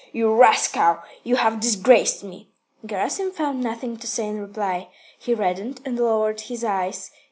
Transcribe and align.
You 0.11 0.33
rascal, 0.33 1.03
you 1.23 1.35
have 1.35 1.59
disgraced 1.59 2.23
me!" 2.23 2.49
Gerasim 2.83 3.29
found 3.31 3.61
nothing 3.61 3.97
to 3.97 4.07
say 4.07 4.25
in 4.29 4.41
reply. 4.41 4.89
He 5.19 5.35
reddened, 5.35 5.79
and 5.85 5.95
lowered 5.99 6.41
his 6.41 6.63
eyes. 6.63 7.11